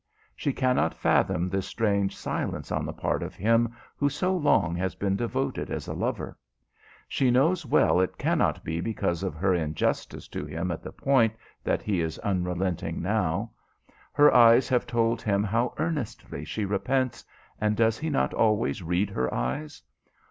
She 0.35 0.51
cannot 0.51 0.95
fathom 0.95 1.47
this 1.47 1.67
strange 1.67 2.17
silence 2.17 2.71
on 2.71 2.87
the 2.87 2.91
part 2.91 3.21
of 3.21 3.35
him 3.35 3.75
who 3.95 4.09
so 4.09 4.35
long 4.35 4.73
has 4.77 4.95
been 4.95 5.15
devoted 5.15 5.69
as 5.69 5.87
a 5.87 5.93
lover. 5.93 6.39
She 7.07 7.29
knows 7.29 7.67
well 7.67 8.01
it 8.01 8.17
cannot 8.17 8.63
be 8.63 8.81
because 8.81 9.21
of 9.21 9.35
her 9.35 9.53
injustice 9.53 10.27
to 10.29 10.43
him 10.43 10.71
at 10.71 10.81
the 10.81 10.91
Point 10.91 11.35
that 11.63 11.83
he 11.83 12.01
is 12.01 12.17
unrelenting 12.17 12.99
now. 12.99 13.51
Her 14.11 14.33
eyes 14.33 14.67
have 14.69 14.87
told 14.87 15.21
him 15.21 15.43
how 15.43 15.75
earnestly 15.77 16.45
she 16.45 16.65
repents: 16.65 17.23
and 17.59 17.77
does 17.77 17.99
he 17.99 18.09
not 18.09 18.33
always 18.33 18.81
read 18.81 19.11
her 19.11 19.31
eyes? 19.31 19.83